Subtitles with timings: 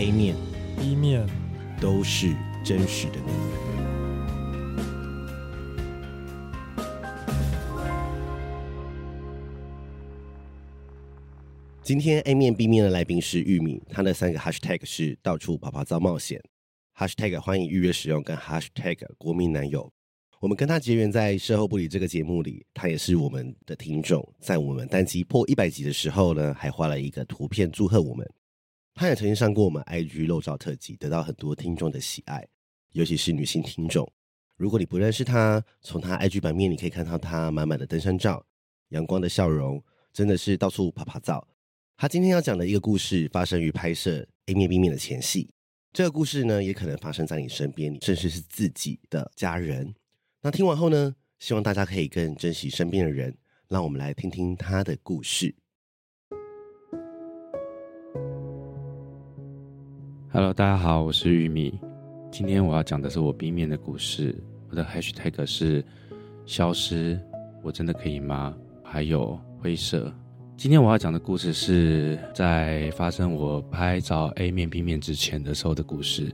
[0.00, 0.34] A 面、
[0.78, 1.28] B 面
[1.78, 2.34] 都是
[2.64, 3.32] 真实的你。
[11.82, 16.40] 今天 A 面 B 面的来宾是玉米，他的三个 Hashtag 是到处跑跑遭冒险
[16.96, 19.92] ，Hashtag 欢迎预约使用，跟 Hashtag 国民男友。
[20.40, 24.26] 我们跟他结缘在售后不理这个节目里，他也是我们的听众。
[24.40, 28.26] 在我们单集破一百集的时候呢，还画了一个图片祝贺我们。
[28.94, 32.46] 他也曾经上过我们 IG 露照特辑，得到很多听众的喜爱，
[32.92, 34.10] 尤其是女性听众。
[34.56, 38.44] 如果你不认识他，从他 IG 版面你可以看到他满满的登山照、
[38.90, 41.48] 阳光的笑容，真的是到处趴趴造。
[41.96, 45.50] 他今天要讲的一个故事，发生于拍摄 A 面 B 面的前戏。
[45.92, 49.94] 这个故事呢，也可能发生在你身边，甚至是自己的家人。
[50.42, 53.36] 那听完后呢，希望大家可以更珍惜身边的人。
[53.68, 55.54] 让我们来听听他的故事。
[60.32, 61.76] Hello，大家好，我是玉米。
[62.30, 64.32] 今天我要讲的是我 B 面的故事。
[64.68, 65.84] 我的 Hashtag 是
[66.46, 67.18] 消失，
[67.64, 68.54] 我真的可以吗？
[68.84, 70.14] 还有灰色。
[70.56, 76.32] 今天我要讲的故事是在发生我拍照 A 面 B 面之前的时候的故事。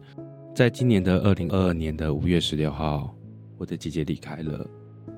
[0.55, 3.17] 在今年的二零二二年的五月十六号。
[3.57, 4.69] 我的姐姐离开了，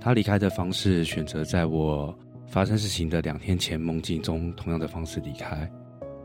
[0.00, 5.68] 她离开的方式选择在我发生事情的两天前梦境中同样的方式离开。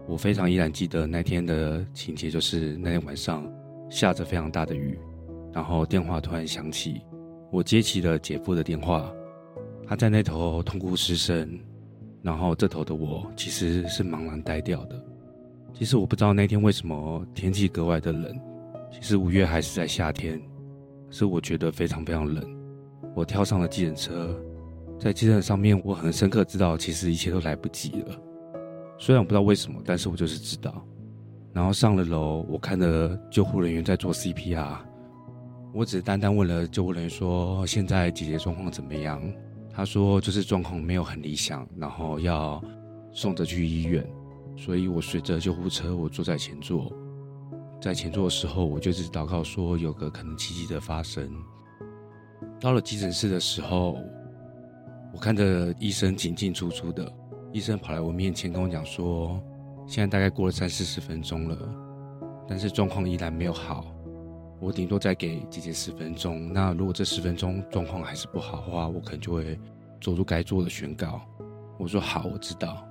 [0.07, 3.49] 我非常依然记得那天的情节，就是那天晚上
[3.89, 4.99] 下着非常大的雨，
[5.51, 7.01] 然后电话突然响起，
[7.51, 9.11] 我接起了姐夫的电话，
[9.87, 11.59] 他在那头痛哭失声，
[12.21, 15.03] 然后这头的我其实是茫然呆掉的。
[15.73, 18.39] 其实我不知道那天为什么天气格外的冷，
[18.91, 20.41] 其实五月还是在夏天。
[21.09, 22.43] 是我觉得非常非常冷，
[23.13, 24.35] 我跳上了计程车，
[24.99, 28.19] 在计程车上面，我很深刻知道，其实一切都来不及了。
[28.97, 30.85] 虽然我不知道为什么，但是我就是知道。
[31.51, 34.77] 然后上了楼，我看着救护人员在做 CPR，
[35.73, 39.21] 我只单单问了救护人员说：“现在姐姐状况怎么样？”
[39.75, 42.63] 他说：“就是状况没有很理想，然后要
[43.11, 44.07] 送着去医院。”
[44.55, 46.91] 所以，我随着救护车，我坐在前座。
[47.81, 51.29] 在前座的时候，我就是祷告说有个可能奇迹的发生。
[52.59, 53.97] 到了急诊室的时候，
[55.11, 57.11] 我看着医生进进出出的，
[57.53, 59.39] 医生跑来我面前跟我讲说，
[59.87, 61.57] 现在大概过了三四十分钟了，
[62.47, 63.85] 但是状况依然没有好，
[64.59, 66.51] 我顶多再给姐姐十分钟。
[66.51, 69.57] 那如果这十分钟状况还是不好的话，我可能就会
[70.01, 71.21] 做出该做的宣告。
[71.77, 72.83] 我说好，我知道。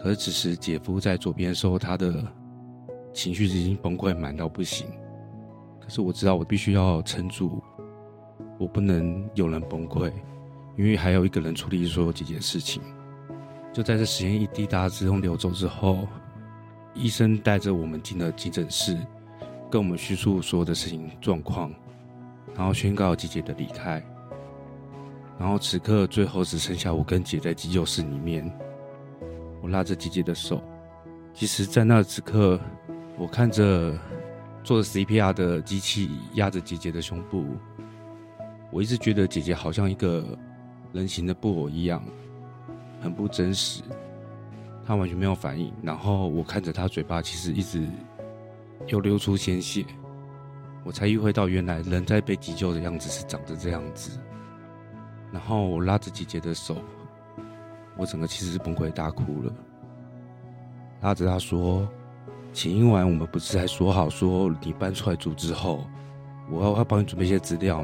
[0.00, 2.22] 可是此时姐夫在左边的时候，他的。
[3.14, 4.86] 情绪已经崩溃满到不行，
[5.78, 7.62] 可是我知道我必须要撑住，
[8.58, 10.10] 我不能有人崩溃，
[10.78, 12.82] 因为还有一个人处理所有这件事情。
[13.72, 16.06] 就在这时间一滴答之中流走之后，
[16.94, 18.98] 医生带着我们进了急诊室，
[19.70, 21.72] 跟我们叙述所有的事情状况，
[22.54, 24.02] 然后宣告姐姐的离开。
[25.38, 28.52] 然后此刻最后只剩下我跟姐在急救室里面，
[29.62, 30.62] 我拉着姐姐的手，
[31.32, 32.60] 其实在那此刻。
[33.18, 33.96] 我看着
[34.64, 37.44] 做着 CPR 的机器压着姐姐的胸部，
[38.70, 40.36] 我一直觉得姐姐好像一个
[40.94, 42.02] 人形的布偶一样，
[43.02, 43.82] 很不真实。
[44.86, 47.86] 她完全没有反应，然后我看着她嘴巴其实一直
[48.86, 49.84] 又流出鲜血，
[50.84, 54.18] 我才意会到原来人在被急救的样子是长着这样子。
[55.32, 56.76] 然后我拉着姐姐的手，
[57.96, 59.52] 我整个其实是崩溃大哭了，
[61.00, 61.88] 拉着她说。
[62.54, 65.86] 前一晚我们不是还说好说，你搬出来住之后，
[66.50, 67.82] 我要要帮你准备一些资料，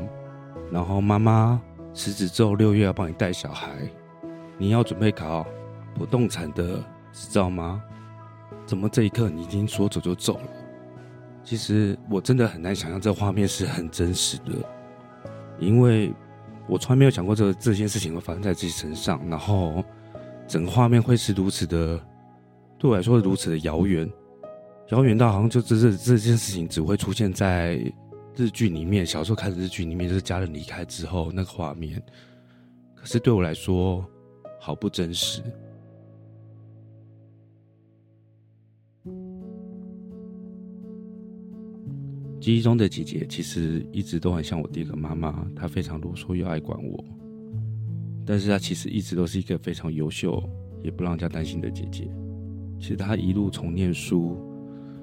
[0.70, 1.58] 然后妈妈
[1.94, 3.70] 辞职之后六月要帮你带小孩，
[4.58, 5.46] 你要准备考
[5.94, 7.82] 不动产的执照吗？
[8.66, 10.48] 怎么这一刻你已经说走就走了？
[11.42, 14.52] 其实我真的很难想象这画面是很真实的，
[15.58, 16.12] 因为
[16.66, 19.82] 我从来没有想过这这件事情会发生在自己身上，然后
[20.46, 21.98] 整个画面会是如此的，
[22.78, 24.06] 对我来说如此的遥远。
[24.88, 27.74] 遥远到好像就这这这件事情只会出现在
[28.36, 32.02] 日剧里面，小时候看的日剧里面，就是家人离开之后那个画面。
[32.94, 34.04] 可是对我来说，
[34.68, 35.40] 好不真实。
[42.38, 47.02] 记忆中的姐姐其实一直都很像我第一个妈妈，她非常啰嗦又爱管我，
[48.26, 50.38] 但是她其实一直都是一个非常优秀
[50.82, 52.06] 也不让人家担心的姐姐。
[52.78, 54.36] 其实她一路从念书。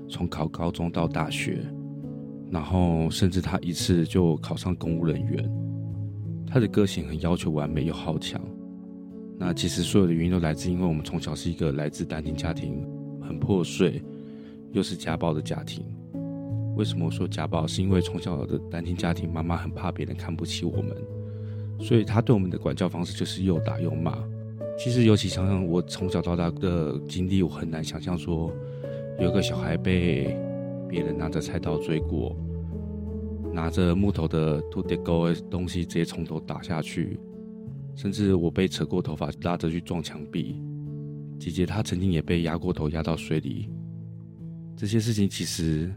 [0.07, 1.65] 从考高中到大学，
[2.51, 5.50] 然后甚至她一次就考上公务人员。
[6.45, 8.39] 她的个性很要求完美又好强。
[9.37, 12.87] 那其实所有的原因都来自，因为我们从小是一个来自单亲家庭，
[13.21, 14.01] 很破碎，
[14.71, 15.85] 又是家暴的家庭。
[16.75, 17.65] 为什么我说家暴？
[17.67, 20.95] 是因为从小的单亲家庭，妈妈很怕别人看不起我们，
[21.79, 24.17] 所以她对我们的管教方式就是又打又骂。
[24.77, 28.51] 其实，尤其想想我从小到大的经历，我很难想象说
[29.19, 30.37] 有一个小孩被
[30.89, 32.35] 别人拿着菜刀追过，
[33.53, 37.17] 拿着木头的土地钩的东西直接从头打下去，
[37.95, 40.62] 甚至我被扯过头发拉着去撞墙壁。
[41.39, 43.69] 姐姐她曾经也被压过头压到水里，
[44.75, 45.92] 这些事情其实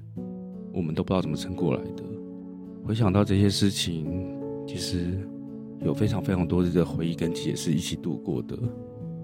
[0.73, 2.05] 我们都不知道怎么撑过来的。
[2.85, 4.07] 回想到这些事情，
[4.67, 5.19] 其实。
[5.85, 8.59] 有非常非常多日的回忆跟姐姐是一起度过的。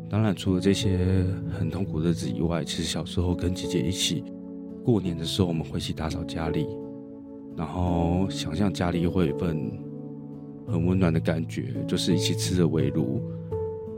[0.09, 4.23] 当然，除了这些很痛苦的日子以外，其实小时候跟姐姐一起
[4.85, 6.65] 过年的时候，我们会一起打扫家里，
[7.56, 9.69] 然后想象家里会有一份
[10.66, 13.22] 很温暖的感觉，就是一起吃着围炉。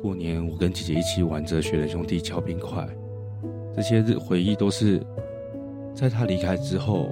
[0.03, 2.87] 过年，我跟姐姐一起玩着雪人兄弟敲冰块，
[3.75, 5.05] 这些日回忆都是
[5.95, 7.09] 在她离开之后，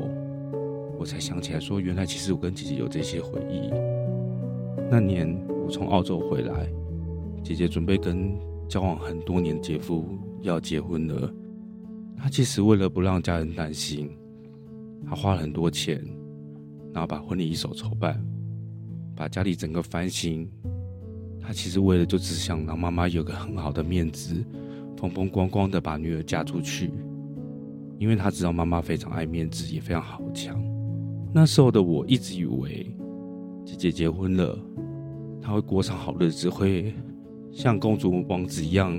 [0.99, 3.71] 我才想起来说，原来其实我跟姐姐有这些回忆。
[4.91, 5.29] 那年
[5.65, 6.69] 我从澳洲回来，
[7.43, 8.33] 姐姐准备跟
[8.69, 10.07] 交往很多年姐夫
[10.43, 11.33] 要结婚了。
[12.17, 14.11] 她其实为了不让家人担心，
[15.05, 16.01] 她花了很多钱，
[16.93, 18.25] 然后把婚礼一手筹办，
[19.15, 20.51] 把家里整个翻新。
[21.41, 24.45] 她其实为了就只想让妈妈有个很好的面子，
[24.97, 26.91] 风风光光的把女儿嫁出去。
[27.99, 30.63] 因为她知道妈妈非常爱面子，也非常好强。
[31.33, 32.95] 那时候的我一直以为
[33.65, 34.59] 姐姐结婚了。
[35.43, 36.95] 她会过上好日子，会
[37.53, 38.99] 像公主王子一样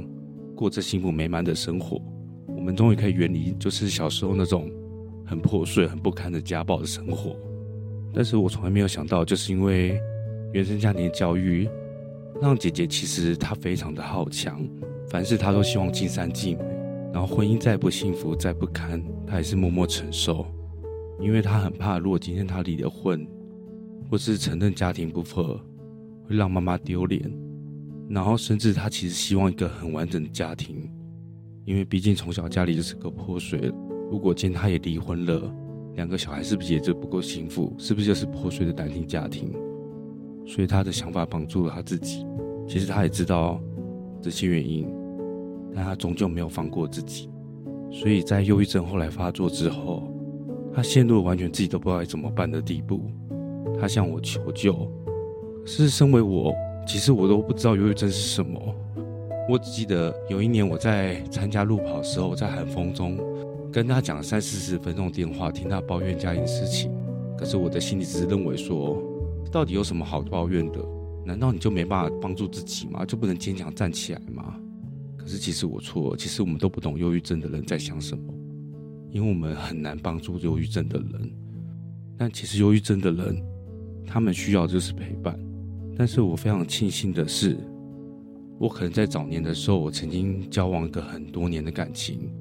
[0.55, 2.01] 过着幸福美满的生活。
[2.47, 4.71] 我们终于可以远离，就是小时候那种
[5.25, 7.35] 很破碎、很不堪的家暴的生活。
[8.15, 9.99] 但是我从来没有想到，就是因为
[10.53, 11.67] 原生家庭的教育，
[12.41, 14.65] 让姐姐其实她非常的好强，
[15.09, 16.63] 凡事她都希望尽善尽美。
[17.13, 20.45] 然后婚姻再不幸福、再不堪，她也是默默承受，
[21.19, 23.27] 因为她很怕，如果今天她离了婚，
[24.09, 25.59] 或是承认家庭不和。
[26.27, 27.21] 会让妈妈丢脸，
[28.09, 30.89] 然后甚至她其实希望一个很完整的家庭，
[31.65, 33.71] 因为毕竟从小家里就是个破碎。
[34.09, 35.53] 如果今天他也离婚了，
[35.95, 37.73] 两个小孩是不是也就不够幸福？
[37.77, 39.51] 是不是就是破碎的单亲家庭？
[40.45, 42.25] 所以他的想法绑住了他自己。
[42.67, 43.59] 其实他也知道
[44.21, 44.87] 这些原因，
[45.73, 47.29] 但他终究没有放过自己。
[47.91, 50.11] 所以在忧郁症后来发作之后，
[50.73, 53.01] 他陷入了完全自己都不知道该怎么办的地步。
[53.79, 54.91] 他向我求救。
[55.65, 56.53] 是身为我，
[56.85, 58.59] 其实我都不知道忧郁症是什么。
[59.49, 63.17] 我只记得有一年我在参加路跑的时候，在寒风中
[63.75, 66.89] 跟他讲了三四十分钟电话，听他抱怨家里的事情。
[67.37, 69.03] 可是我的心里只是认为说，
[69.51, 70.79] 到底有什么好抱怨的？
[71.25, 73.05] 难道你就没办法帮助自己吗？
[73.05, 74.55] 就不能坚强站起来吗？
[75.17, 78.33] 可是其实我错了，其实我们都不懂忧郁症的人在想什么，
[79.11, 81.29] 因为我们很难帮助忧郁症的人。
[82.17, 83.43] 但其实忧郁症的人，
[84.07, 85.37] 他们需要就是陪伴。
[85.97, 87.57] 但是我非常庆幸的是，
[88.57, 92.31] 我可能在早年的时候，我曾经交往一个很多年的感情。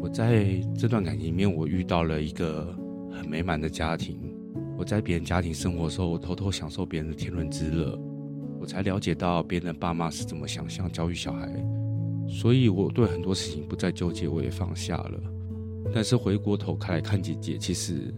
[0.00, 0.46] 我在
[0.76, 2.74] 这段感情里面，我遇到了一个
[3.12, 4.18] 很美满的家庭。
[4.76, 7.98] 我在别人家庭生活的时候，我偷偷享受别人的天伦之乐。
[8.60, 11.48] 我才了解到别人的爸妈是怎么想象教育小孩，
[12.28, 15.20] 所以我对很多事情不再纠结，我也放下了。
[15.92, 18.14] 但是回过头开来看姐姐，其实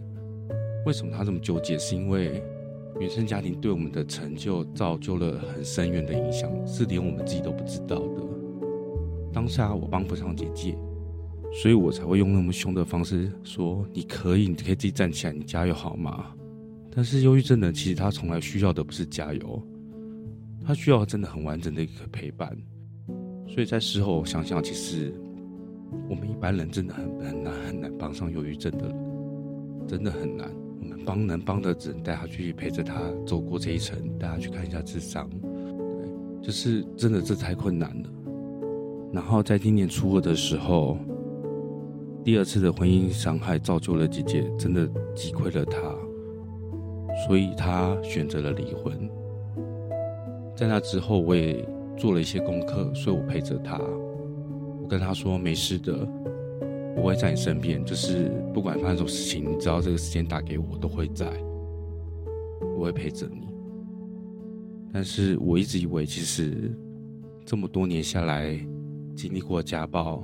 [0.85, 1.77] 为什么她这么纠结？
[1.77, 2.43] 是因为。
[2.99, 8.21] 原生家庭对我们的成就造就了很深远的影响，是连我们自己都不知道的。
[9.33, 10.77] 当下我帮不上姐姐，
[11.51, 16.27] 所以我才会用那么凶的方式说：“你可以，你可以自己站起来，你加油好吗？”
[16.93, 19.61] 但是忧郁症的人其实他从来需要的不是加油，
[20.65, 22.57] 他需要真的很完整的一个陪伴。
[23.47, 25.13] 所以在事后想想，其实
[26.09, 28.95] 我们一般人真的很很难很难帮上忧郁症的人，
[29.87, 30.49] 真的很难。
[30.79, 35.29] 我们帮能帮的，只能带他去陪着他走过这一程，带他去看一下智商。
[35.29, 38.09] 对，就是真的这太困难了。
[39.13, 40.97] 然后在今年初二的时候，
[42.23, 45.79] 第二次的婚姻伤害造就了姐姐真的击溃了她，
[47.25, 49.09] 所以她选择了离婚。
[50.55, 53.79] 在那之后，我也做了一些功课，所以我陪着她，
[54.81, 56.07] 我跟她说没事的。
[56.93, 61.25] 我会在你身边，就是不管发生什么事情，你只要这个时间打给我，我都会在，
[62.75, 63.47] 我会陪着你。
[64.93, 66.69] 但是我一直以为，其实
[67.45, 68.59] 这么多年下来，
[69.15, 70.21] 经历过家暴、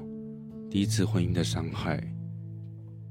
[0.69, 2.03] 第一次婚姻的伤害，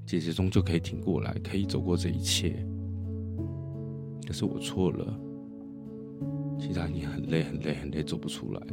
[0.04, 2.64] 姐姐终究可以挺过来，可以走过这一切。
[4.26, 5.18] 可是我错了，
[6.58, 8.66] 其实你很累、很累、很累，走不出来了。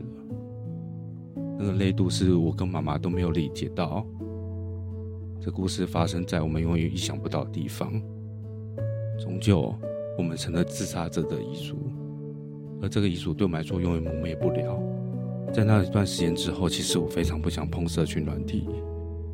[1.57, 4.05] 那个累度是我跟妈妈都没有理解到。
[5.39, 7.91] 这故事发生在我们永远意想不到的地方。
[9.17, 9.73] 终究，
[10.17, 11.77] 我们成了自杀者的遗族，
[12.81, 14.77] 而这个遗族对我们来说永远磨灭不了。
[15.53, 18.67] 在那一段时间之后，其实我非常不想碰社群软体，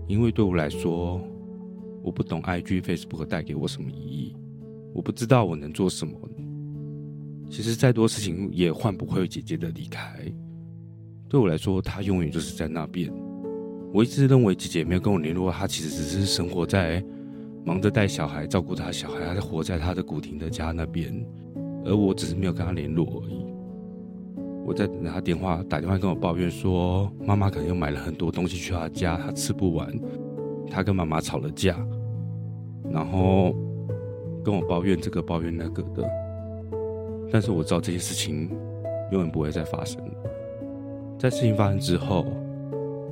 [0.05, 1.21] 因为对我来说，
[2.03, 4.35] 我不懂 IG、Facebook 带给我什么意义，
[4.93, 6.13] 我不知道我能做什么。
[7.49, 10.19] 其实再多事情也换不回姐姐的离开。
[11.29, 13.09] 对我来说，她永远就是在那边。
[13.93, 17.01] 我一直认为姐姐没有跟我联络，她其实只是生活在
[17.65, 21.25] 忙着带小孩、照顾她小孩，还是活在她的古亭的家那边，
[21.85, 23.48] 而我只是没有跟她联络而已。
[24.69, 29.91] 我在等她电话，打电话跟我抱怨说，妈妈可能又买了很多东西去她家，她吃不完，
[30.69, 31.75] 她跟妈妈吵了架，
[32.91, 33.51] 然后
[34.43, 36.07] 跟我抱怨这个抱怨那个的。
[37.31, 38.47] 但是我知道这些事情
[39.11, 39.99] 永远不会再发生。
[41.17, 42.27] 在事情发生之后，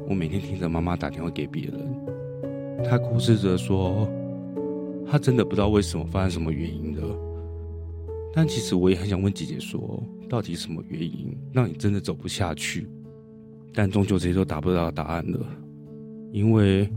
[0.08, 4.08] 我每天听着妈妈打电话给别人，她哭诉着说，
[5.10, 7.02] 她真的不知道为什么发生什么原因的。
[8.38, 12.88] 但其实我也很想问姐姐说，到底什么原因让你真的走不下去？
[13.74, 15.44] 但终究这些都达不到答案了，
[16.32, 16.88] 因为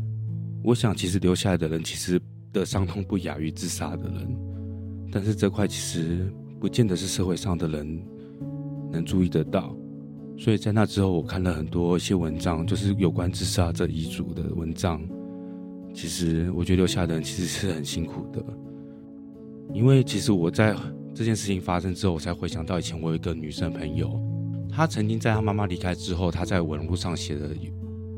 [0.63, 2.21] 我想，其实留下来的人其实
[2.53, 4.37] 的伤痛不亚于自杀的人，
[5.11, 6.31] 但是这块其实
[6.61, 8.03] 不见得是社会上的人
[8.93, 9.75] 能注意得到。
[10.37, 15.01] 所以在那之后，我看了很多一些文章，就是有关自杀者遗嘱的文章。
[15.95, 18.45] 其实我觉得留下的人其实是很辛苦的，
[19.73, 20.77] 因为其实我在
[21.15, 24.21] 这件事情发生之后，我才回想到以前我有一个女生朋友，
[24.71, 27.51] 她曾经在她妈妈离开之后，她在文路上写的，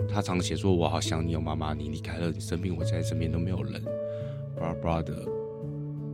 [0.08, 3.82] 她常写说：“我好想你哦，妈妈，你离开了，你生病，我在身边都没有人。”
[4.60, 5.26] 巴拉巴拉的。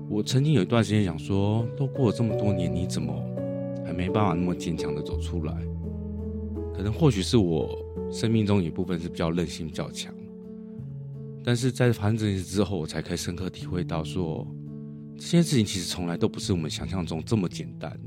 [0.08, 3.12] 我曾经有一段时间想说，都过了这么多年，你怎么
[3.84, 5.54] 还没办法那么坚强的走出来？
[6.74, 7.76] 可能或许是我
[8.10, 10.14] 生命中有一部分是比较韧性比较强，
[11.44, 14.46] 但是在发生这件事之后，我才可以深刻体会到说，
[15.18, 18.00] 这件事情其实从来都不是我们想象中这么简单，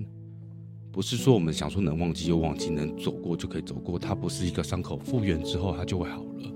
[0.94, 6.54] 不是说我们想说能忘记就忘记，能走过就可以走过，它不是一个伤口复原之后它就会好了，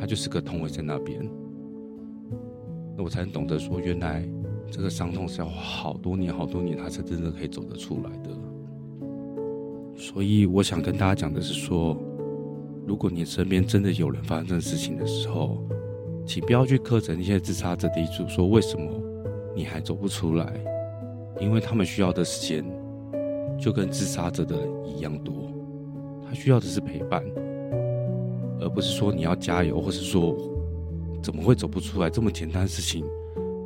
[0.00, 1.20] 它就是个痛会在那边，
[2.96, 4.26] 那我才能懂得说，原来
[4.70, 8.30] 这个伤痛是要好多年好多年，它才真的可以走得出来的。
[9.94, 11.94] 所以我想跟大家讲的是说，
[12.86, 15.62] 如果你身边真的有人发生这种事情的时候，
[16.26, 18.90] 请不要去苛责那些自杀者的遗族，说为什么
[19.56, 20.52] 你还走不出来，
[21.40, 22.62] 因为他们需要的时间
[23.58, 25.50] 就跟自杀者的一样多，
[26.26, 27.24] 他需要的是陪伴，
[28.60, 30.36] 而不是说你要加油，或是说
[31.22, 33.02] 怎么会走不出来这么简单的事情，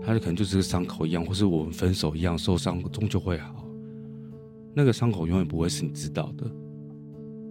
[0.00, 3.66] 他可能就是个伤口一样，或是我们分手一样，受伤终究会好。
[4.72, 6.48] 那个伤口永远不会是你知道的，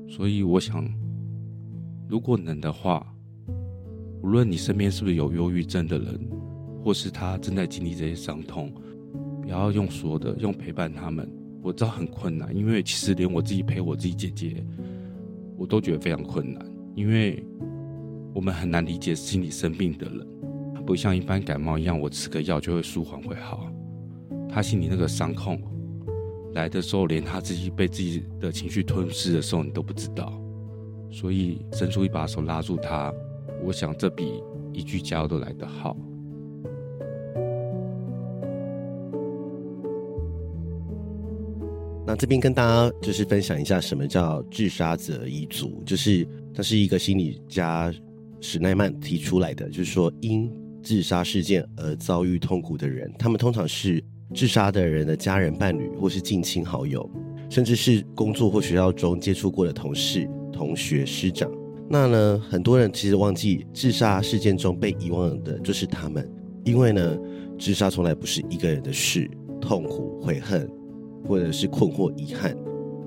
[0.07, 0.89] 所以我想，
[2.07, 3.05] 如果能的话，
[4.23, 6.17] 无论你身边是不是有忧郁症的人，
[6.83, 8.73] 或是他正在经历这些伤痛，
[9.41, 11.29] 不要用说的，用陪伴他们。
[11.61, 14.65] 我知道很困难，因为其实连我自己陪我自己姐姐，
[15.57, 17.43] 我都觉得非常困难，因为
[18.33, 20.25] 我们很难理解心理生病的人，
[20.85, 23.69] 不像一般感冒一样，我吃个药就会舒缓会好，
[24.47, 25.61] 他心里那个伤痛。
[26.53, 30.33] 来的时候，连他自己被自己的情绪吞噬的时候，你都不知道。
[31.11, 33.13] 所以伸出一把手拉住他，
[33.63, 35.95] 我想这比一句加油都来得好。
[42.09, 47.93] 那这边跟大家就是分享一下，什么叫自杀者遗族，就是他是一个心理家
[48.41, 50.51] 史奈曼提出来的，就是说因
[50.81, 54.03] 自杀事件而遭遇痛苦的人，他们通常是。
[54.35, 57.09] 自杀的人的家人、伴侣，或是近亲好友，
[57.49, 61.51] 甚至是工作或学校中接触过的同事、同学、师长。
[61.89, 66.29] 那呢，很多人其实忘记，自杀事件中被遗忘的就是他们，
[66.63, 67.17] 因为呢，
[67.57, 69.27] 自杀从来不是一个人的事，
[69.59, 70.69] 痛苦、悔恨，
[71.27, 72.55] 或者是困惑、遗憾。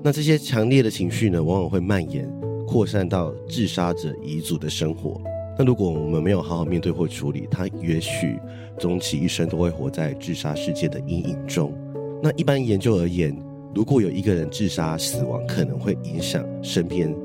[0.03, 2.29] 那这些强烈的情绪呢，往往会蔓延、
[2.67, 5.21] 扩散到自杀者遗族的生活。
[5.57, 8.39] 那如果我们没有好好面对或处理，他也许
[8.79, 11.73] 终其一生都会活在自杀世界的阴影中。
[12.21, 13.37] 那一般研究而言，
[13.75, 17.15] 如果有一个人自杀死亡，可能会影响身边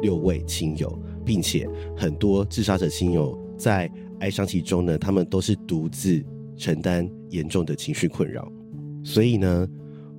[0.00, 6.24] 六位亲友，并且很多自杀者亲友在哀伤其中呢，他们都是独自
[6.56, 8.50] 承担严重的情绪困扰。
[9.02, 9.68] 所以呢，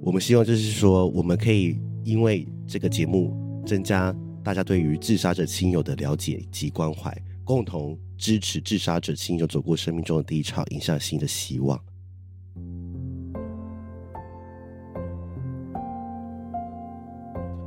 [0.05, 3.33] 我们希望就是说，我们可以因为这个节目
[3.65, 7.15] 增加大家对于自杀者亲友的了解及关怀。
[7.45, 11.79] 共同支持自杀者亲友走过生命中的低潮，迎向新的希望。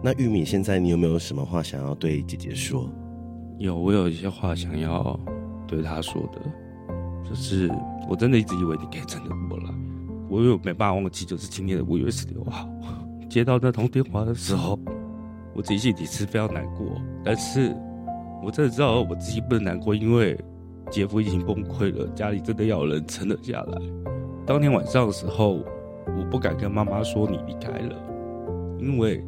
[0.03, 2.91] 那玉米，现在你有没有什么话想要对姐姐说？
[3.59, 5.19] 有，我有一些话想要
[5.67, 6.41] 对她说的，
[7.29, 7.71] 就是
[8.09, 9.71] 我真的一直以为你可以真的过来，
[10.29, 12.69] 我又没办法忘记，就是今年的五月十六号
[13.31, 14.79] 接到那通电话的时候，
[15.55, 16.87] 我自己心里是非常难过，
[17.25, 17.75] 但是
[18.43, 20.39] 我真的知道我自己不能难过，因为
[20.91, 23.79] 姐夫已经崩溃了，家里真的要有人撑了下来。
[24.47, 25.65] 当天晚上的时候，
[26.17, 27.97] 我不敢跟妈妈说你离开了，
[28.79, 29.25] 因为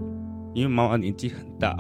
[0.54, 1.76] 因为妈妈年纪很大。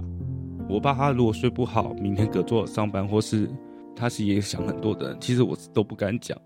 [0.68, 3.48] 我爸他如果睡不好，明天隔周上班，或是
[3.96, 6.36] 他是也想很多的人，其实我都不敢讲。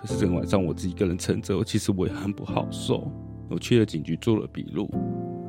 [0.00, 3.10] 可是整个晚上我自己一个人撑着，其实我也很不好受。
[3.50, 4.88] 我去了警局做了笔录，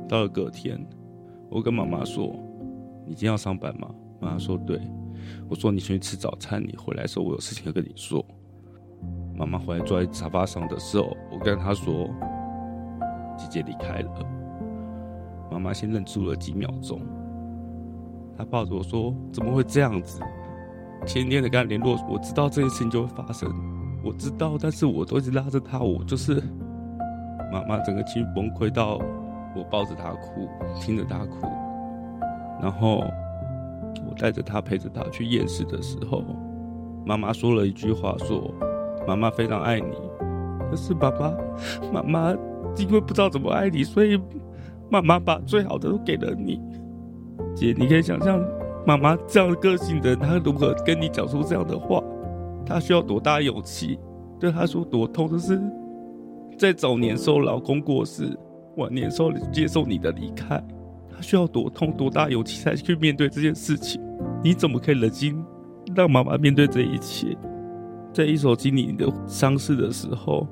[0.08, 0.84] 到了隔天，
[1.48, 2.34] 我跟妈妈说
[3.06, 3.88] ：“你今天要上班吗？”
[4.20, 4.80] 妈妈说：“对。”
[5.48, 8.24] 我说：“你先去吃早餐，你回来的时候我有事情要跟你说。”
[9.36, 12.10] 妈妈回来坐在沙发上的时候，我跟她说
[13.38, 14.10] ：“姐姐离开了。”
[15.52, 17.00] 妈妈先愣住了几秒钟。
[18.36, 20.20] 她抱着我说：“怎么会这样子？
[21.06, 23.50] 前天的跟她联络，我知道这件事情就会发生，
[24.02, 26.42] 我知道，但是我都一直拉着他，我就是
[27.52, 28.98] 妈妈整个情绪崩溃到
[29.54, 30.48] 我抱着他哭，
[30.80, 31.46] 听着他哭，
[32.62, 33.04] 然后
[34.08, 36.24] 我带着他陪着他去验尸的时候，
[37.04, 38.52] 妈妈说了一句话，说
[39.06, 39.96] 妈妈非常爱你，
[40.70, 41.32] 可是爸爸
[41.92, 42.32] 妈妈
[42.76, 44.20] 因为不知道怎么爱你，所以
[44.88, 46.60] 妈妈把最好的都给了你。”
[47.56, 48.40] 姐，你可以想象
[48.86, 52.00] 妈妈这样的个性的人，她如何跟你讲出这样的话？
[52.64, 53.98] 她需要多大勇气？
[54.38, 55.60] 对她说多痛的是，
[56.58, 58.38] 在早年时候老公过世，
[58.76, 60.62] 晚年时候接受你的离开，
[61.10, 64.00] 她需要多痛多大勇气才去面对这件事情？
[64.42, 65.44] 你怎么可以冷静
[65.94, 67.36] 让妈妈面对这一切？
[68.12, 70.46] 在一手经历你的伤势的时候，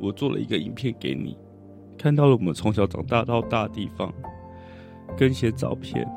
[0.00, 1.36] 我做了一个影片给你，
[1.96, 4.12] 看到了我们从小长大到大地方，
[5.16, 6.08] 跟一些照片。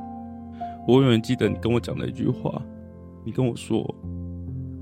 [0.87, 2.61] 我永远记得你跟我讲的一句话，
[3.25, 3.83] 你跟我说：“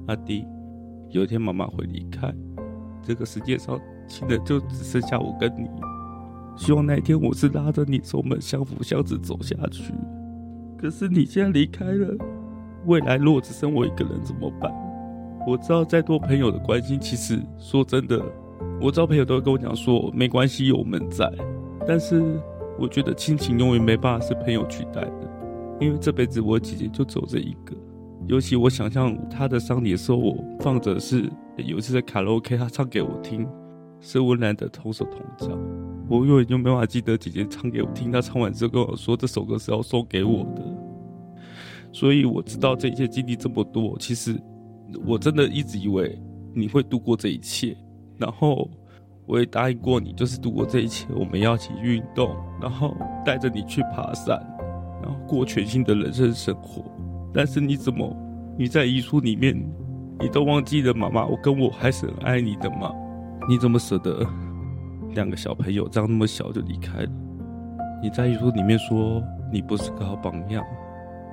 [0.09, 0.43] 阿弟，
[1.11, 2.33] 有一天妈妈会离开，
[3.03, 5.69] 这个世界上亲的就只剩下我跟你。
[6.57, 9.93] 希望那一天我是拉着你，我们相扶相持走下去。
[10.79, 12.17] 可是你现在离开了，
[12.87, 14.73] 未来如果只剩我一个人怎么办？
[15.47, 18.19] 我知道再多朋友的关心，其实说真的，
[18.81, 21.31] 我知道朋友都会跟我讲说没关系，有我们在。
[21.87, 22.41] 但是
[22.79, 25.29] 我觉得亲情永远没办法是朋友取代的。”
[25.79, 27.75] 因为这辈子我姐姐就走这一个，
[28.29, 33.47] 尤其我想象他的丧礼的时候，我放着是有一次在卡拉 OK，他唱给我听，
[33.99, 35.47] 是温岚的《同手同脚》，
[36.07, 40.61] 我永远就没法记得姐姐唱给我听，她唱完之后跟我说这首歌是要送给我的，
[41.91, 44.39] 所以我知道这一切经历这么多，其实
[45.07, 46.15] 我真的一直以为
[46.53, 47.75] 你会度过这一切，
[48.19, 48.69] 然后
[49.25, 52.29] 我也答应过你，就是度过这一切，我们要一起运动，
[52.61, 54.39] 然后带着你去爬山。
[55.01, 56.83] 然后过全新的人生生活，
[57.33, 58.15] 但是你怎么
[58.57, 59.55] 你在遗书里面，
[60.19, 62.91] 你都忘记了妈妈，我跟我还是很爱你的吗？
[63.47, 64.25] 你怎么舍得
[65.13, 67.09] 两个小朋友这样那么小就离开了？
[68.01, 70.63] 你在遗书里面说你不是个好榜样，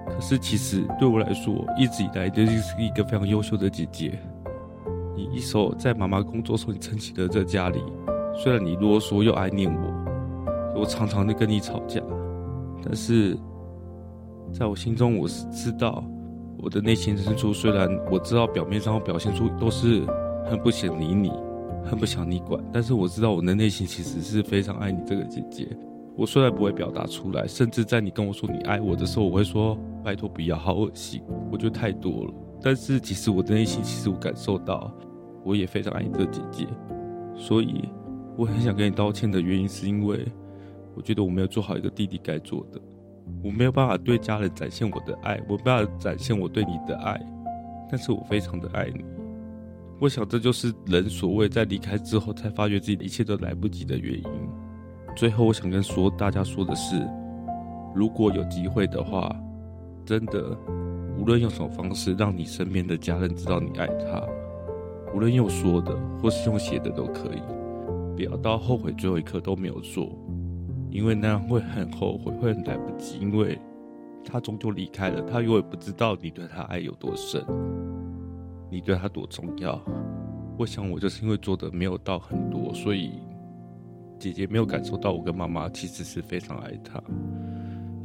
[0.08, 4.18] 可是其实对我来说，一直以来都是一个非常优秀的姐姐。
[5.16, 7.82] 你一手在妈妈工作时候，你撑起了这家里，
[8.36, 12.00] 虽然你啰嗦又爱念我，我常常的跟你吵架，
[12.84, 13.36] 但是。
[14.58, 16.02] 在我心中，我是知道，
[16.56, 20.02] 我的内心深处，虽然我知道表面上我表现出都是
[20.46, 21.30] 很不想理你，
[21.84, 25.68] 很不想你管，但是我知道我的内心其实是非常爱你这个姐姐。
[26.16, 31.20] 我虽然不会表达出来，甚至在你跟我说你爱我的时候，我会说拜托不要，好恶心，
[31.52, 32.32] 我觉得太多了。
[32.62, 34.90] 但是其实我的内心，其实我感受到，
[35.44, 36.66] 我也非常爱你这个姐姐。
[37.34, 37.86] 所以
[38.38, 40.26] 我很想跟你道歉的原因，是因为
[40.94, 42.80] 我觉得我没有做好一个弟弟该做的。
[43.42, 47.20] 我没有办法对家人展现我的爱，我没办法展现我对你的爱，
[47.90, 49.04] 但是我非常的爱你。
[50.00, 54.24] 我想这就是人所谓在离开之后才发觉自己一切都来不及的原因。
[55.16, 56.96] 最后，我想跟说大家说的是，
[57.94, 59.34] 如果有机会的话，
[60.04, 60.54] 真的，
[61.18, 64.22] 无论用什么方式让你身边的家人知道你爱他，
[65.14, 67.40] 无论用说的或是用写的都可以，
[68.14, 70.10] 不要到后悔最后一刻都没有做。
[70.90, 73.18] 因为那样会很后悔，会很来不及。
[73.18, 73.58] 因为
[74.24, 77.44] 他终究离开了，他永远不知道你对他爱有多深，
[78.70, 79.80] 你对他多重要。
[80.58, 83.12] 我想我就是因为做的没有到很多，所以
[84.18, 87.00] 姐姐没有感受到我跟妈妈其实是非常爱她。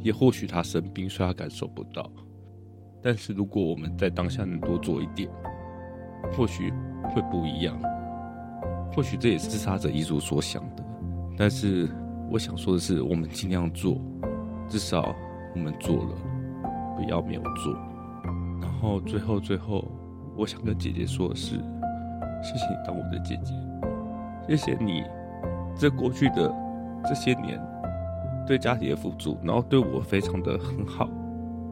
[0.00, 2.10] 也或许她生病，所以她感受不到。
[3.00, 5.28] 但是如果我们在当下能多做一点，
[6.36, 6.70] 或许
[7.04, 7.80] 会不一样。
[8.94, 10.84] 或许这也是自杀者遗嘱所想的，
[11.36, 11.88] 但是。
[12.30, 14.00] 我想说的是，我们尽量做，
[14.68, 15.14] 至少
[15.54, 16.10] 我们做了，
[16.96, 17.74] 不要没有做。
[18.60, 19.84] 然后最后最后，
[20.36, 21.56] 我想跟姐姐说的是，
[22.42, 23.52] 谢谢你当我的姐姐，
[24.48, 25.02] 谢谢你
[25.76, 26.50] 这过去的
[27.04, 27.60] 这些年
[28.46, 31.08] 对家庭的付出，然后对我非常的很好，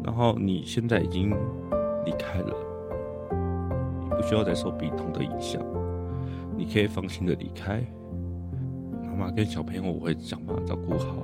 [0.05, 1.31] 然后你现在已经
[2.05, 2.55] 离开了，
[4.03, 5.63] 你不需要再受病痛的影响，
[6.57, 7.83] 你可以放心的离开。
[9.21, 11.15] 妈跟小朋友我会想办法照顾好，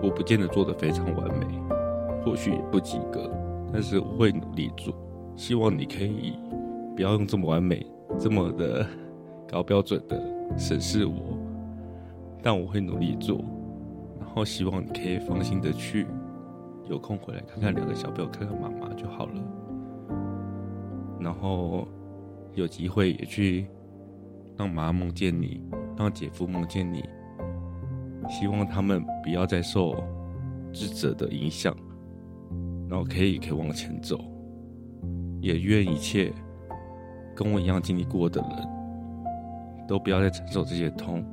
[0.00, 1.46] 我不见得做得非常完美，
[2.24, 3.28] 或许也不及格，
[3.72, 4.94] 但是我会努力做，
[5.34, 6.34] 希望你可以。
[6.94, 7.84] 不要用这么完美、
[8.18, 8.86] 这么的
[9.48, 10.20] 高标准的
[10.56, 11.36] 审视我，
[12.40, 13.44] 但我会努力做，
[14.20, 16.06] 然后希望你可以放心的去，
[16.88, 19.32] 有空回来看看两个小朋友，看看妈妈就好了。
[21.20, 21.88] 然后
[22.54, 23.66] 有机会也去
[24.56, 25.60] 让妈妈梦见你，
[25.98, 27.04] 让姐夫梦见你，
[28.30, 29.96] 希望他们不要再受
[30.72, 31.76] 智者的影响，
[32.88, 34.18] 然后可以可以往前走，
[35.40, 36.32] 也愿一切。
[37.34, 41.24] 跟我一样经历过的人，都不要再承受这些痛，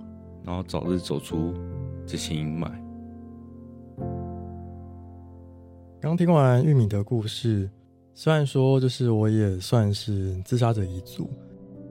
[0.43, 1.51] 然后早日走出
[2.05, 2.69] 这些阴霾。
[5.99, 7.67] 刚听完玉米的故事，
[8.13, 11.27] 虽然说就是我也算是自杀者一族，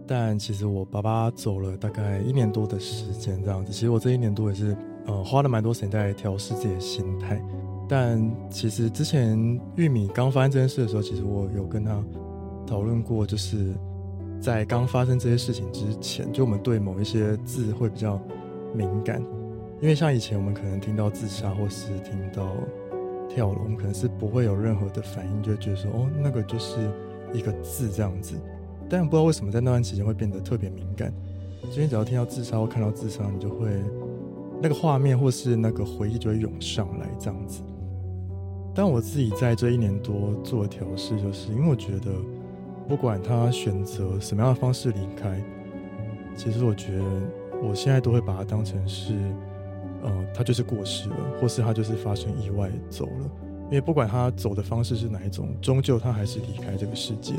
[0.07, 3.73] 但其实我爸爸走了大概一年多的时间这样子。
[3.73, 7.43] 其实我这一年多也是呃花了蛮多时间在调试自己的心态。
[7.89, 9.39] 但其实之前
[9.77, 12.03] 玉米刚发生这件事的时候，其实我有跟他
[12.67, 13.75] 讨论过，就是。
[14.41, 18.21] 在刚发生这些事情之前，就我们对某一些字会比较
[18.75, 19.19] 敏感，
[19.81, 22.53] 因为像以前我们可能听到自杀或是听到
[23.27, 26.77] 跳楼，我们可能是不会有任何的反应，就觉得说哦，那个就是
[27.33, 28.35] 一个字这样子。
[28.89, 31.13] 但不知道为什么在那段期间会变得特别敏感，
[31.63, 33.69] 今天只要听到自杀或看到自杀，你就会
[34.63, 37.63] 那个画面或是那个回忆就会涌上来这样子。
[38.75, 42.11] 但我自己在这一年多做的调试，就是因为我觉得。
[42.87, 45.43] 不管他选择什么样的方式离开，
[46.37, 47.05] 其实我觉得
[47.63, 49.15] 我现在都会把它当成是，
[50.03, 53.31] 呃，他就是过世了，或是他就是发生意外走了。
[53.65, 57.33] 因为不管他走的方式是哪一种，终究他还是离开这个世界，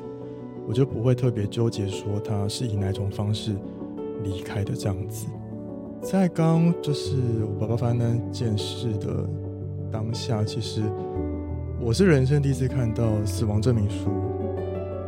[0.68, 3.56] 我就不会特别纠结说他是以哪种方式
[4.24, 5.28] 离开的这样子。
[6.02, 9.28] 在刚就是我爸爸发生那件事的
[9.92, 10.82] 当下，其实
[11.80, 14.10] 我是人生第一次看到死亡证明书。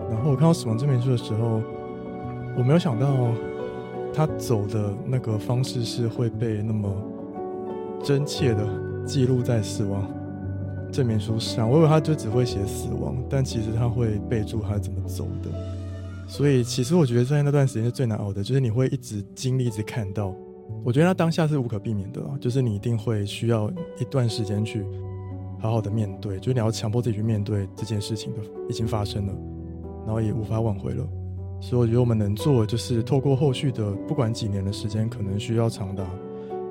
[0.10, 1.62] 然后我看到死亡证明书的时候，
[2.58, 3.32] 我没有想到
[4.14, 6.92] 他走的那个方式是会被那么
[8.04, 8.68] 真切的
[9.06, 10.08] 记录在死亡
[10.92, 11.70] 证明书上。
[11.70, 15.50] 我以为他就只会写死亡，但其实他会备注他怎么走的。
[16.28, 20.34] 所以其实我觉得在那段时间是最难熬的，就是你会一直经历、一直看到。
[20.84, 24.86] 我觉得他当下是无可避免的，就是你一定会需要一段时间去
[25.60, 29.34] 好好的面对，就是你要强迫自己去面对这件事情的已经发生了。
[30.06, 31.06] 然后也无法挽回了，
[31.60, 36.06] 所以我觉得我们能做的就是透过后续的不管几年的时间，可能需要长达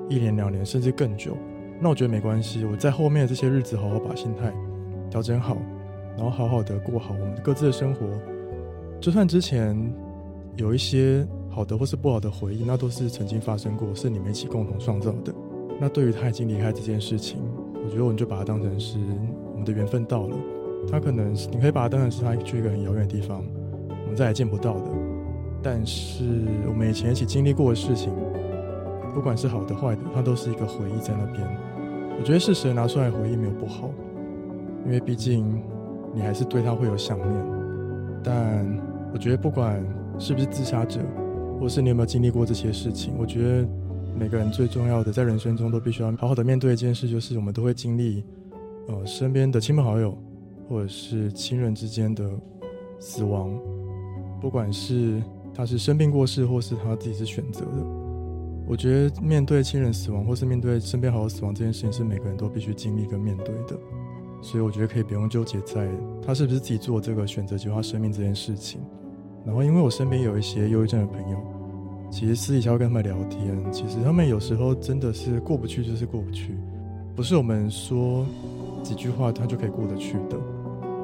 [0.09, 1.37] 一年、两年，甚至更久。
[1.79, 4.51] 那我觉得没关系，我在后面的这些日子好好把心态
[5.09, 5.57] 调整好，
[6.15, 8.05] 然后好好的过好我们各自的生活。
[8.99, 9.77] 就算之前
[10.55, 15.33] 有一些好的或是不好的回忆，那都是曾经发生过，是你们一起共同创造的。
[15.79, 17.39] 那对于他已经离开这件事情，
[17.85, 18.97] 我觉得我们就把它当成是
[19.51, 20.35] 我们的缘分到了。
[20.91, 23.43] 他可能，你可以把它当成是他去一个很遥远的地方，
[23.89, 24.91] 我们再也见不到的。
[25.61, 26.23] 但是
[26.67, 28.11] 我们以前一起经历过的事情，
[29.17, 31.43] 不管是好的坏的，它都是一个回忆在那边。
[32.19, 33.89] 我觉得适时拿出来回忆没有不好，
[34.85, 35.59] 因为毕竟
[36.13, 37.45] 你还是对他会有想念。
[38.23, 38.63] 但
[39.11, 39.83] 我觉得不管
[40.19, 40.99] 是不是自杀者，
[41.59, 43.67] 或是你有没有经历过这些事情，我觉得
[44.15, 48.23] 每个人最重要的在人生中都必须要好好的面对一件事，就是我们都会经历，
[48.87, 50.15] 呃，身边的亲朋好友。
[50.69, 52.29] 或者是亲人之间的
[52.99, 53.57] 死亡，
[54.41, 57.85] 不管是他是生病过世，或是他自己是选择的，
[58.67, 63.79] 我觉得面对亲人死亡，或是面对身边好友死亡这件事情，是每个人都必须经历跟面对的。
[64.41, 65.89] 所以我觉得可以不用纠结在
[66.23, 68.81] 他是不是自己做这个选择，结束生命这件事情。
[69.45, 71.37] 然后，因为我身边有一些忧郁症的朋友，
[72.11, 76.55] 其实私底下会跟他们聊天，其实他们有时候真的是过不去，就是过不去，
[77.15, 78.25] 不是我们说
[78.83, 80.37] 几句话他就可以过得去的。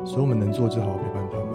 [0.06, 1.47] 所以我们能做就好好陪伴他们。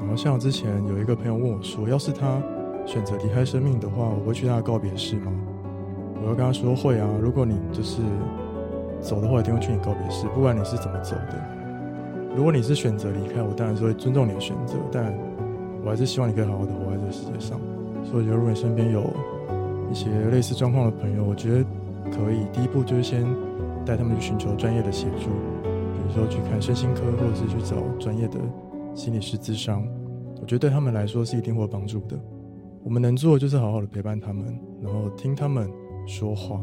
[0.00, 2.42] 然后像之前有一个朋友问我说：“要是他
[2.88, 5.30] 选择离开生命的话，我会去他的告别式吗？”
[6.24, 8.00] 我要跟他说：“会啊，如果你就是
[9.00, 11.38] 走的话，一定会去你告别式，不管你是怎么走的。
[12.34, 15.14] 如果你是选择离开，我当然是会尊重你的选择，但
[15.84, 17.60] 我还是希望你可以好好的活在这个世界上。
[18.04, 19.04] 所以我觉得，如果你身边有
[19.90, 21.64] 一些类似状况的朋友，我觉得
[22.10, 23.22] 可以第一步就是先
[23.84, 25.28] 带他们去寻求专业的协助。”
[25.62, 28.38] 比如说去看身心科，或者是去找专业的
[28.94, 29.86] 心理师咨商，
[30.40, 32.18] 我觉得对他们来说是一定会有帮助的。
[32.88, 35.70] 我们能做的就是好好的陪伴他们，然后听他们
[36.06, 36.58] 说话，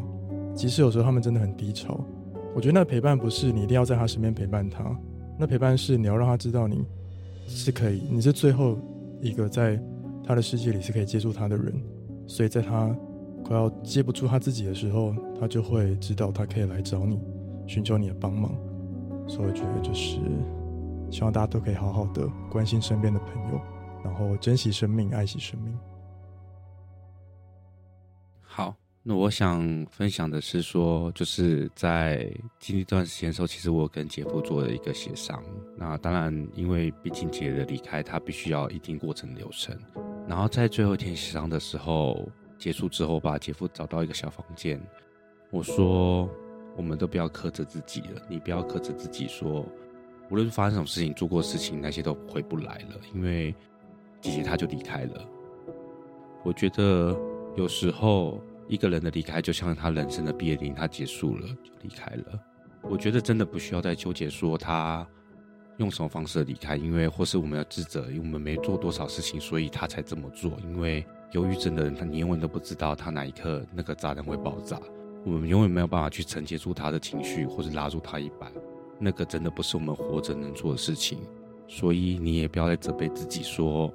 [0.55, 2.03] 即使有时候他们真的很低潮。
[2.55, 4.83] 我觉得那陪伴不是你一定要在他身边陪伴他，
[5.37, 6.83] 那陪伴是你要让他知道你
[7.45, 8.75] 是可以，你是最后
[9.21, 9.79] 一个在
[10.23, 11.71] 他的世界里是可以接住他的人，
[12.25, 12.89] 所以在他
[13.43, 17.19] 快要接不住他自己的时候，他就会知道他可以来找你，
[17.67, 18.51] 寻求你的帮忙。
[19.27, 20.17] 所以我觉得就是
[21.11, 23.61] 希望大家都可以好好的关心身边的朋友，
[24.03, 25.71] 然后珍惜生命，爱惜生命。
[29.07, 35.43] 那我想分享的是说，就是在经历这段时间的时候，其实我跟姐夫做了一个协商。
[35.77, 39.77] 那当然，因为毕竟姐的离开，他必须要一定过程流程。
[40.27, 44.81] 然后在最后一天协商的时候结束之后，把姐夫找到一个小房间，
[45.51, 46.27] 我说
[46.75, 49.63] ：“我们都不要苛责自己了，你不要苛责自己，说
[50.31, 53.53] 无论发生什么事情，做过事情那些都回不来了，因为
[54.19, 55.23] 姐姐她就离开了。
[56.43, 57.15] 我觉得
[57.55, 62.39] 有时候。”一个人的离开，就像他人生的毕业典礼，他结束了就离开了。
[62.81, 65.05] 我觉得真的不需要再纠结说他
[65.77, 70.53] 用什么方式离开，因为或是我们要自责，因为我们没做多少事情，所以他才这么做。
[70.63, 74.79] 因为忧郁症的人，他你永远都不知道他哪一刻那个炸弹会爆炸，
[75.25, 78.51] 我们永远没有办法去承接住他的情绪，或是拉住他一把。
[78.97, 81.19] 那个真的不是我们活着能做的事情，
[81.67, 83.93] 所以你也不要再责备自己说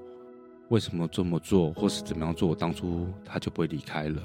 [0.69, 4.21] 为什么这么做，或是怎么样做，当初他就不会离开了。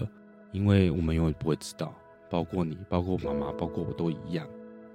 [0.55, 1.93] 因为我们永远不会知道，
[2.29, 4.47] 包括你，包括妈妈，包括我都一样。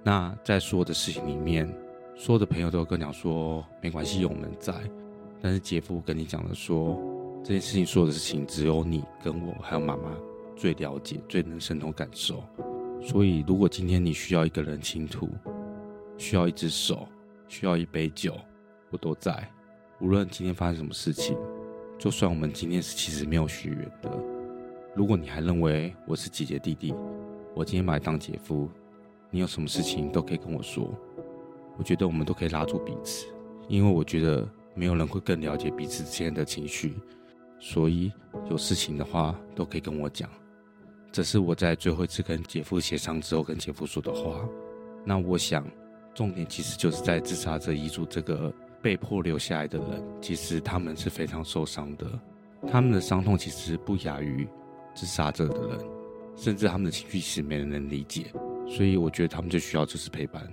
[0.03, 1.71] 那在所有的事情里面，
[2.15, 4.73] 所有的朋友都跟你说没关系，有我们在。
[5.39, 6.99] 但是姐夫跟你讲的说，
[7.43, 10.11] 这件事情所有的事情只有你跟我还有妈妈
[10.55, 12.43] 最了解，最能深同感受。
[12.99, 15.29] 所以，如果今天你需要一个人倾吐，
[16.17, 17.07] 需要一只手，
[17.47, 18.35] 需要一杯酒，
[18.89, 19.47] 我都在。
[19.99, 21.37] 无论今天发生什么事情，
[21.99, 24.30] 就算我们今天是其实没有血缘的。
[24.93, 26.93] 如果你还认为我是姐姐弟弟，
[27.55, 28.69] 我今天把你当姐夫，
[29.29, 30.93] 你有什么事情都可以跟我说。
[31.77, 33.25] 我觉得我们都可以拉住彼此，
[33.69, 36.95] 因为我觉得没有人会更了解彼此之间的情绪，
[37.57, 38.11] 所以
[38.49, 40.29] 有事情的话都可以跟我讲。
[41.09, 44.45] 这是我在最后一次跟姐夫协商之后跟姐夫说的话。
[45.05, 45.65] 那我想，
[46.13, 52.07] 重点其实就是在自杀者遗嘱这个被迫留下来的人，其实他们是非常受伤的，
[52.69, 54.45] 他们的伤痛其实不亚于。
[54.93, 55.79] 自杀者的人，
[56.35, 58.31] 甚至他们的情绪其实没人能理解，
[58.67, 60.47] 所以我觉得他们最需要就是陪伴。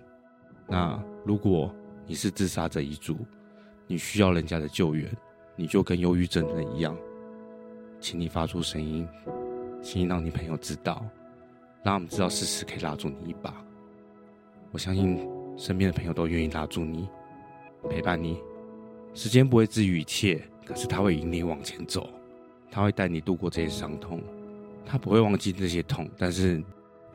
[0.67, 1.75] 那如果
[2.07, 3.17] 你是自杀者遗族，
[3.87, 5.11] 你需要人家的救援，
[5.57, 6.97] 你就跟忧郁症的人一样，
[8.01, 9.09] 请你发出声音，
[9.83, 11.05] 请你让你朋友知道，
[11.83, 13.55] 让他们知道事实可以拉住你一把。
[14.71, 17.09] 我相信身边的朋友都愿意拉住你，
[17.89, 18.39] 陪伴你。
[19.15, 22.09] 时间不会治愈一切，可是他会引你往前走。
[22.71, 24.23] 他会带你度过这些伤痛，
[24.85, 26.63] 他不会忘记这些痛，但是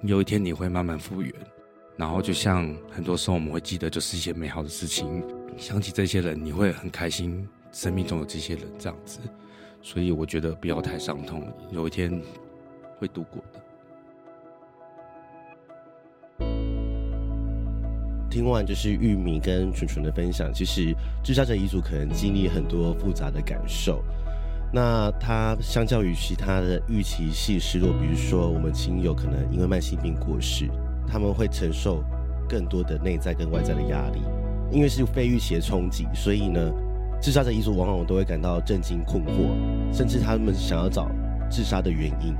[0.01, 1.33] 有一天你会慢慢复原。
[1.95, 5.23] 然后就像很多时候我们会记得，就是一些美好的事情，
[5.57, 9.19] 想起这些人，你会很开心，生命中有这些人这样子。
[9.81, 12.19] 所以我觉得不要太伤痛，有一天
[12.97, 13.59] 会度过的。
[18.27, 24.03] 听完就是玉米跟纯纯的分享，其实自杀者遗族可能经历很多复杂的感受。
[24.75, 30.67] 那他相较于其他的预期性失落，比如说我们亲友可能因为慢性病过世，
[31.07, 32.03] 他们会承受
[32.49, 34.23] 更多的内在跟外在的压力，
[34.71, 36.73] 因为是非预期的冲击，所以呢，
[37.21, 41.07] 自杀者遗族往往都会感到震惊困惑，甚至他们想要找
[41.51, 42.33] 自杀的原因，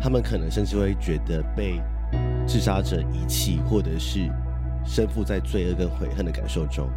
[0.00, 1.82] 他们可能甚至会觉得被
[2.46, 4.30] 自杀者遗弃，或者是
[4.84, 6.88] 身负在罪恶跟悔恨的感受中，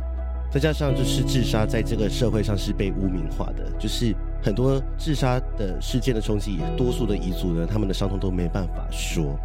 [0.52, 4.16] 再加上就是自杀在这个社会上是被污名化的，就是。
[4.44, 9.40] 很多自杀的事件的冲击，多数的遗族呢，他们的伤痛都没办法说，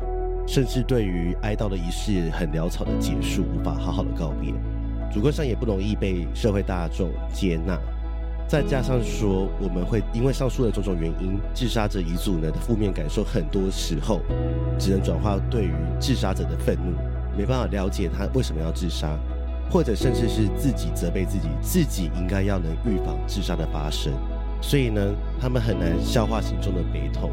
[0.45, 4.53] 甚至对于哀悼的仪式很潦草的结束，无法好好的告别，
[5.15, 7.79] 主观上也不容易被社会大众接纳。
[8.49, 14.21] 再加上说，我们会因为上述的种种原因，自杀者遗族呢的负面感受，很多时候
[14.81, 16.93] 只能转化对于自杀者的愤怒，
[17.37, 19.17] 没办法了解他为什么要自杀，
[19.71, 24.13] 或者甚至是自己责备自己，自己应该要能预防自杀的发生。
[24.61, 27.31] 所以呢，他们很难消化心中的悲痛。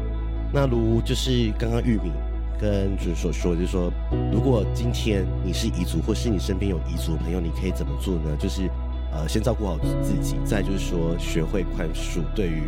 [0.52, 2.12] 那如就是刚刚玉米
[2.58, 3.92] 跟就是所说，就是说，
[4.32, 8.36] 如果今天你是彝族，或是你身边有彝族朋友，你可以怎么做呢？
[8.38, 8.70] 就是
[9.12, 12.20] 呃，先照顾好自己，再就是说，学会宽恕。
[12.34, 12.62] 对于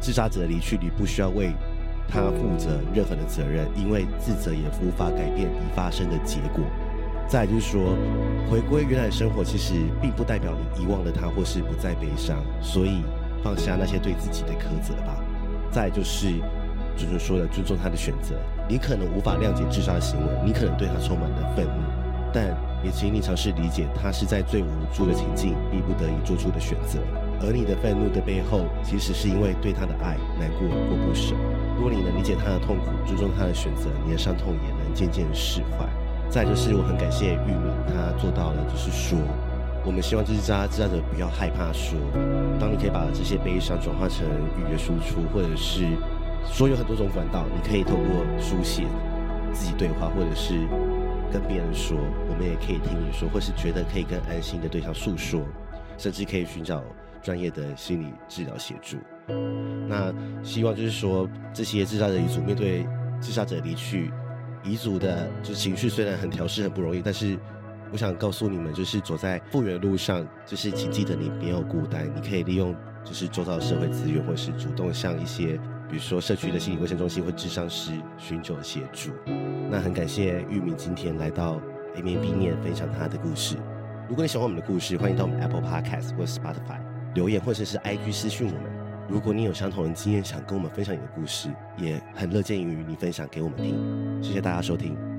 [0.00, 1.52] 自杀者的离去，你不需要为
[2.08, 6.64] 他负责任何的责任，因为自责也无法改变已发生的结果。
[7.28, 7.96] 再就是说，
[8.50, 13.02] 回归原来的生活，其实并不代表你遗忘了他或是不再悲伤，所以
[13.42, 15.16] 放下那些对自己的苛责吧。
[15.70, 16.38] 再就是，
[16.96, 18.34] 就是说的尊重他的选择。
[18.68, 21.82] 你可能无法谅解自杀的行为，你可能对他充满了愤怒，
[22.32, 22.46] 但
[22.82, 26.98] 也请你尝试理解，他是在最无助的情境，逼不得已做出的选择。
[27.42, 31.34] 而你的愤怒的背后，其实是因为对他的爱难过或不舍。
[31.76, 35.86] 如果你能理解他的痛苦，尊重他的选择，你的伤痛也能渐渐释怀。
[36.30, 39.18] 再就是，我很感谢玉米，他做到了，就是说，
[39.86, 41.96] 我们希望就是大家知道的不要害怕说。
[42.58, 44.26] 当你可以把这些悲伤转化成
[44.58, 45.86] 语言输出，或者是
[46.44, 48.84] 说有很多种管道，你可以透过书写、
[49.52, 50.54] 自己对话，或者是
[51.32, 51.96] 跟别人说，
[52.28, 55.40] 我们也可以听你说，或是觉得可以跟安心的对象诉说，
[55.96, 56.82] 甚至可以寻找
[57.22, 58.96] 专业的心理治疗协助。
[59.88, 62.84] 那希望就是说，这些自杀者遗族面对
[63.20, 64.10] 自杀者离去。
[64.64, 67.38] 遗族的就情绪虽然很调适很不容易，但是
[67.92, 79.10] 我想告诉你们，就是走在复原路上，就是请记得你没有孤单，你可以利用就是周遭的社会资源，或是主动向一些比如说社区的心理卫生中心或智商师寻求协助。
[79.70, 81.60] 那很感谢玉明今天来到
[81.94, 83.56] A 面 B 面分享他的故事。
[84.08, 86.80] 如果你喜欢我们的故事，欢迎到我们 Apple Podcast 或 Spotify
[87.14, 88.70] 留言，或者是 IG 私讯我们。
[89.08, 94.22] 如果你有相同的经验，想跟我们分享你的故事，也很乐见于你分享给我们听。
[94.22, 95.15] 谢谢大家收听。